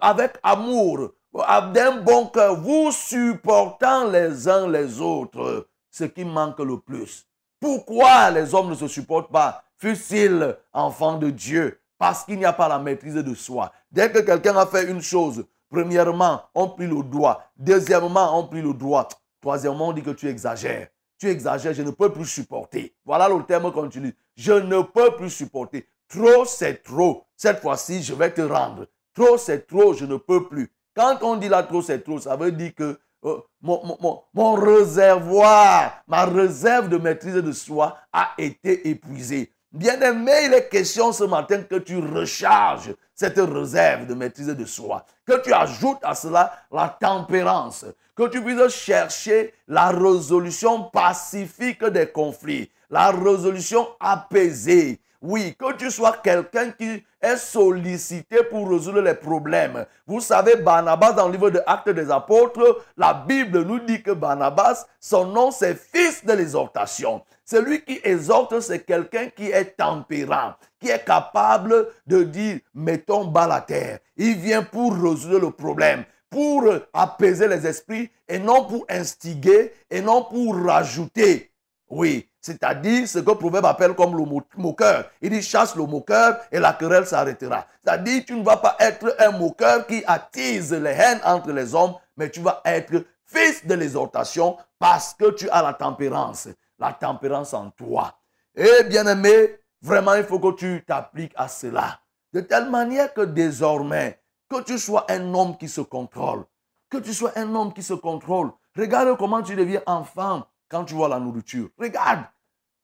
avec 0.00 0.38
amour, 0.42 1.10
d'un 1.34 2.00
bon 2.02 2.26
cœur, 2.26 2.56
vous 2.56 2.92
supportant 2.92 4.08
les 4.08 4.48
uns 4.48 4.68
les 4.68 5.00
autres, 5.00 5.68
ce 5.90 6.04
qui 6.04 6.24
manque 6.24 6.60
le 6.60 6.78
plus. 6.78 7.26
Pourquoi 7.60 8.30
les 8.30 8.54
hommes 8.54 8.70
ne 8.70 8.74
se 8.74 8.86
supportent 8.86 9.32
pas, 9.32 9.64
fût-ils 9.78 10.56
enfants 10.72 11.18
de 11.18 11.30
Dieu? 11.30 11.80
Parce 11.98 12.24
qu'il 12.24 12.38
n'y 12.38 12.44
a 12.44 12.52
pas 12.52 12.68
la 12.68 12.78
maîtrise 12.78 13.14
de 13.14 13.34
soi. 13.34 13.72
Dès 13.90 14.10
que 14.10 14.18
quelqu'un 14.18 14.56
a 14.56 14.66
fait 14.66 14.90
une 14.90 15.00
chose, 15.00 15.44
premièrement, 15.70 16.42
on 16.54 16.68
prie 16.68 16.86
le 16.86 17.02
droit. 17.02 17.42
Deuxièmement, 17.56 18.38
on 18.38 18.46
prie 18.46 18.62
le 18.62 18.74
droit. 18.74 19.08
Troisièmement, 19.40 19.88
on 19.88 19.92
dit 19.92 20.02
que 20.02 20.10
tu 20.10 20.28
exagères. 20.28 20.88
Tu 21.18 21.28
exagères, 21.28 21.72
je 21.72 21.82
ne 21.82 21.90
peux 21.90 22.10
plus 22.10 22.26
supporter. 22.26 22.94
Voilà 23.04 23.28
le 23.28 23.42
terme 23.44 23.72
qu'on 23.72 23.86
utilise. 23.86 24.14
Je 24.36 24.52
ne 24.52 24.82
peux 24.82 25.14
plus 25.16 25.30
supporter. 25.30 25.86
Trop, 26.08 26.44
c'est 26.44 26.82
trop. 26.82 27.24
Cette 27.36 27.60
fois-ci, 27.60 28.02
je 28.02 28.14
vais 28.14 28.30
te 28.32 28.42
rendre. 28.42 28.86
Trop, 29.14 29.38
c'est 29.38 29.66
trop, 29.66 29.94
je 29.94 30.04
ne 30.04 30.16
peux 30.16 30.48
plus. 30.48 30.70
Quand 30.94 31.18
on 31.22 31.36
dit 31.36 31.48
là 31.48 31.62
trop, 31.62 31.82
c'est 31.82 32.04
trop, 32.04 32.20
ça 32.20 32.36
veut 32.36 32.52
dire 32.52 32.74
que 32.74 32.98
euh, 33.24 33.40
mon, 33.62 34.54
réservoir, 34.54 36.02
ma 36.06 36.24
réserve 36.24 36.88
de 36.88 36.98
maîtrise 36.98 37.34
de 37.34 37.52
soi 37.52 37.96
a 38.12 38.32
été 38.38 38.88
épuisée. 38.88 39.50
Bien 39.72 40.00
aimé, 40.00 40.32
il 40.44 40.54
est 40.54 40.68
question 40.68 41.10
ce 41.10 41.24
matin 41.24 41.62
que 41.62 41.76
tu 41.76 41.98
recharges 41.98 42.94
cette 43.14 43.38
réserve 43.38 44.06
de 44.06 44.14
maîtrise 44.14 44.46
de 44.48 44.64
soi, 44.64 45.04
que 45.26 45.42
tu 45.42 45.52
ajoutes 45.52 45.98
à 46.02 46.14
cela 46.14 46.52
la 46.70 46.88
tempérance, 46.88 47.86
que 48.14 48.28
tu 48.28 48.40
puisses 48.40 48.68
chercher 48.68 49.52
la 49.66 49.88
résolution 49.88 50.84
pacifique 50.84 51.84
des 51.84 52.06
conflits, 52.06 52.70
la 52.90 53.10
résolution 53.10 53.88
apaisée, 53.98 55.00
oui, 55.22 55.56
que 55.58 55.72
tu 55.72 55.90
sois 55.90 56.18
quelqu'un 56.22 56.70
qui 56.70 57.02
est 57.24 57.38
sollicité 57.38 58.44
pour 58.44 58.68
résoudre 58.70 59.00
les 59.00 59.14
problèmes. 59.14 59.86
Vous 60.06 60.20
savez, 60.20 60.56
Barnabas, 60.56 61.12
dans 61.12 61.26
le 61.26 61.32
livre 61.32 61.50
de 61.50 61.60
Actes 61.66 61.88
des 61.88 62.10
Apôtres, 62.10 62.84
la 62.96 63.14
Bible 63.14 63.62
nous 63.62 63.80
dit 63.80 64.02
que 64.02 64.10
Barnabas, 64.10 64.86
son 65.00 65.26
nom, 65.26 65.50
c'est 65.50 65.74
fils 65.74 66.24
de 66.24 66.32
l'exhortation. 66.34 67.22
Celui 67.44 67.82
qui 67.82 68.00
exhorte, 68.04 68.60
c'est 68.60 68.84
quelqu'un 68.84 69.28
qui 69.28 69.50
est 69.50 69.76
tempérant, 69.76 70.54
qui 70.80 70.88
est 70.88 71.04
capable 71.04 71.88
de 72.06 72.22
dire, 72.22 72.58
mettons 72.74 73.24
bas 73.24 73.46
la 73.46 73.60
terre. 73.60 73.98
Il 74.16 74.36
vient 74.36 74.62
pour 74.62 74.94
résoudre 74.94 75.38
le 75.38 75.50
problème, 75.50 76.04
pour 76.30 76.64
apaiser 76.92 77.48
les 77.48 77.66
esprits 77.66 78.10
et 78.28 78.38
non 78.38 78.64
pour 78.64 78.84
instiguer 78.88 79.72
et 79.90 80.00
non 80.00 80.24
pour 80.24 80.56
rajouter. 80.64 81.52
Oui, 81.88 82.28
c'est-à-dire 82.44 83.08
ce 83.08 83.20
que 83.20 83.30
proverbe 83.30 83.64
appelle 83.64 83.94
comme 83.94 84.14
le 84.18 84.24
moqueur. 84.58 85.10
Il 85.22 85.30
dit 85.30 85.40
chasse 85.40 85.74
le 85.76 85.86
moqueur 85.86 86.40
et 86.52 86.58
la 86.58 86.74
querelle 86.74 87.06
s'arrêtera. 87.06 87.66
C'est-à-dire 87.82 88.22
tu 88.26 88.34
ne 88.34 88.44
vas 88.44 88.58
pas 88.58 88.76
être 88.80 89.16
un 89.18 89.30
moqueur 89.30 89.86
qui 89.86 90.04
attise 90.06 90.74
les 90.74 90.90
haines 90.90 91.22
entre 91.24 91.52
les 91.52 91.74
hommes, 91.74 91.94
mais 92.18 92.28
tu 92.28 92.40
vas 92.40 92.60
être 92.66 93.02
fils 93.24 93.66
de 93.66 93.72
l'exhortation 93.72 94.58
parce 94.78 95.14
que 95.14 95.30
tu 95.30 95.48
as 95.48 95.62
la 95.62 95.72
tempérance. 95.72 96.48
La 96.78 96.92
tempérance 96.92 97.54
en 97.54 97.70
toi. 97.70 98.14
Et 98.54 98.84
bien 98.90 99.06
aimé, 99.06 99.58
vraiment 99.80 100.12
il 100.12 100.24
faut 100.24 100.38
que 100.38 100.54
tu 100.54 100.84
t'appliques 100.86 101.32
à 101.36 101.48
cela. 101.48 101.98
De 102.34 102.40
telle 102.40 102.68
manière 102.68 103.14
que 103.14 103.22
désormais, 103.22 104.20
que 104.50 104.60
tu 104.60 104.78
sois 104.78 105.06
un 105.08 105.32
homme 105.32 105.56
qui 105.56 105.68
se 105.68 105.80
contrôle. 105.80 106.44
Que 106.90 106.98
tu 106.98 107.14
sois 107.14 107.32
un 107.36 107.54
homme 107.54 107.72
qui 107.72 107.82
se 107.82 107.94
contrôle. 107.94 108.50
Regarde 108.76 109.16
comment 109.16 109.42
tu 109.42 109.56
deviens 109.56 109.80
enfant 109.86 110.42
quand 110.68 110.84
tu 110.84 110.94
vois 110.94 111.08
la 111.08 111.18
nourriture. 111.20 111.68
Regarde, 111.78 112.24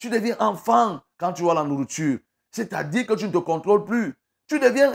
tu 0.00 0.08
deviens 0.08 0.34
enfant 0.40 1.00
quand 1.18 1.32
tu 1.32 1.42
vois 1.42 1.54
la 1.54 1.62
nourriture. 1.62 2.18
C'est-à-dire 2.50 3.06
que 3.06 3.14
tu 3.14 3.26
ne 3.26 3.32
te 3.32 3.38
contrôles 3.38 3.84
plus. 3.84 4.14
Tu 4.48 4.58
deviens 4.58 4.92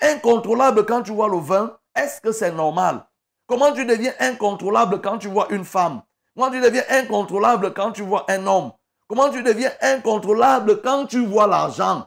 incontrôlable 0.00 0.86
quand 0.86 1.02
tu 1.02 1.12
vois 1.12 1.28
le 1.28 1.38
vin. 1.38 1.76
Est-ce 1.96 2.20
que 2.20 2.30
c'est 2.30 2.52
normal? 2.52 3.04
Comment 3.46 3.72
tu 3.72 3.84
deviens 3.84 4.12
incontrôlable 4.20 5.00
quand 5.00 5.18
tu 5.18 5.28
vois 5.28 5.48
une 5.50 5.64
femme? 5.64 6.02
Comment 6.36 6.50
tu 6.50 6.60
deviens 6.60 6.84
incontrôlable 6.90 7.72
quand 7.74 7.90
tu 7.90 8.02
vois 8.02 8.30
un 8.30 8.46
homme? 8.46 8.72
Comment 9.08 9.30
tu 9.30 9.42
deviens 9.42 9.72
incontrôlable 9.80 10.82
quand 10.82 11.06
tu 11.06 11.26
vois 11.26 11.46
l'argent? 11.46 12.06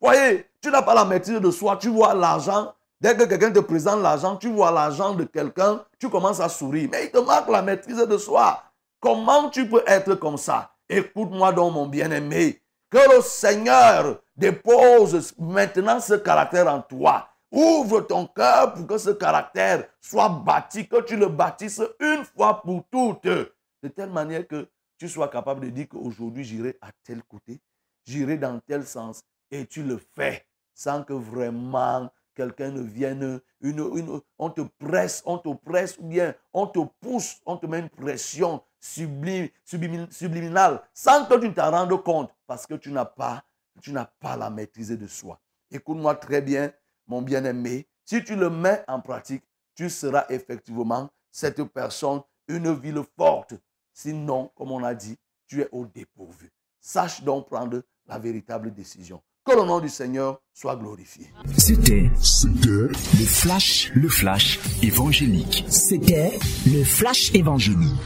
Voyez, 0.00 0.46
tu 0.60 0.70
n'as 0.70 0.82
pas 0.82 0.94
la 0.94 1.04
maîtrise 1.04 1.40
de 1.40 1.50
soi, 1.50 1.76
tu 1.76 1.88
vois 1.88 2.12
l'argent. 2.12 2.74
Dès 3.00 3.16
que 3.16 3.22
quelqu'un 3.22 3.52
te 3.52 3.60
présente 3.60 4.02
l'argent, 4.02 4.36
tu 4.36 4.50
vois 4.50 4.72
l'argent 4.72 5.14
de 5.14 5.24
quelqu'un, 5.24 5.82
tu 5.98 6.10
commences 6.10 6.40
à 6.40 6.48
sourire. 6.48 6.88
Mais 6.90 7.06
il 7.06 7.10
te 7.10 7.18
manque 7.18 7.48
la 7.48 7.62
maîtrise 7.62 7.96
de 7.96 8.18
soi. 8.18 8.62
Comment 8.98 9.48
tu 9.48 9.68
peux 9.68 9.82
être 9.86 10.16
comme 10.16 10.36
ça? 10.36 10.69
Écoute-moi 10.92 11.52
donc, 11.52 11.72
mon 11.72 11.86
bien-aimé. 11.86 12.60
Que 12.90 13.16
le 13.16 13.22
Seigneur 13.22 14.20
dépose 14.34 15.32
maintenant 15.38 16.00
ce 16.00 16.14
caractère 16.14 16.66
en 16.66 16.82
toi. 16.82 17.28
Ouvre 17.52 18.00
ton 18.00 18.26
cœur 18.26 18.74
pour 18.74 18.88
que 18.88 18.98
ce 18.98 19.10
caractère 19.10 19.88
soit 20.00 20.28
bâti, 20.28 20.88
que 20.88 21.00
tu 21.02 21.16
le 21.16 21.28
bâtisses 21.28 21.80
une 22.00 22.24
fois 22.24 22.60
pour 22.60 22.82
toutes. 22.90 23.22
De 23.22 23.88
telle 23.94 24.10
manière 24.10 24.48
que 24.48 24.68
tu 24.98 25.08
sois 25.08 25.28
capable 25.28 25.66
de 25.66 25.70
dire 25.70 25.88
qu'aujourd'hui 25.88 26.42
j'irai 26.42 26.76
à 26.80 26.88
tel 27.04 27.22
côté, 27.22 27.60
j'irai 28.04 28.36
dans 28.36 28.58
tel 28.66 28.84
sens, 28.84 29.22
et 29.52 29.66
tu 29.66 29.84
le 29.84 30.00
fais 30.16 30.44
sans 30.74 31.04
que 31.04 31.12
vraiment 31.12 32.10
quelqu'un 32.34 32.70
ne 32.70 32.82
vienne, 32.82 33.40
une, 33.60 34.20
on 34.38 34.50
te 34.50 34.62
presse, 34.78 35.22
on 35.24 35.38
te 35.38 35.54
presse, 35.54 35.96
ou 35.98 36.08
bien 36.08 36.34
on 36.52 36.66
te 36.66 36.80
pousse, 37.00 37.40
on 37.46 37.56
te 37.56 37.66
met 37.66 37.78
une 37.78 37.88
pression 37.88 38.60
sublime, 38.80 39.48
subliminale, 39.64 40.82
sans 40.94 41.26
que 41.26 41.34
tu 41.38 41.52
t'en 41.52 41.70
rendes 41.70 42.02
compte, 42.02 42.34
parce 42.46 42.66
que 42.66 42.74
tu 42.74 42.90
n'as 42.90 43.04
pas, 43.04 43.44
tu 43.82 43.92
n'as 43.92 44.06
pas 44.06 44.36
la 44.36 44.50
maîtrise 44.50 44.90
de 44.90 45.06
soi. 45.06 45.38
Écoute-moi 45.70 46.14
très 46.16 46.40
bien, 46.40 46.72
mon 47.06 47.22
bien-aimé, 47.22 47.86
si 48.04 48.24
tu 48.24 48.34
le 48.34 48.50
mets 48.50 48.82
en 48.88 49.00
pratique, 49.00 49.44
tu 49.74 49.88
seras 49.88 50.24
effectivement 50.30 51.08
cette 51.30 51.62
personne, 51.64 52.22
une 52.48 52.74
ville 52.74 53.02
forte. 53.16 53.54
Sinon, 53.92 54.50
comme 54.56 54.72
on 54.72 54.82
a 54.82 54.94
dit, 54.94 55.16
tu 55.46 55.60
es 55.60 55.68
au 55.70 55.86
dépourvu. 55.86 56.50
Sache 56.80 57.22
donc 57.22 57.48
prendre 57.48 57.82
la 58.06 58.18
véritable 58.18 58.72
décision. 58.72 59.22
Que 59.50 59.56
le 59.56 59.64
nom 59.64 59.80
du 59.80 59.88
Seigneur 59.88 60.40
soit 60.54 60.76
glorifié. 60.76 61.26
C'était, 61.58 62.08
c'était 62.22 62.68
le 62.70 63.24
flash, 63.24 63.90
le 63.94 64.08
flash 64.08 64.60
évangélique. 64.80 65.64
C'était 65.68 66.38
le 66.66 66.84
flash 66.84 67.34
évangélique. 67.34 67.98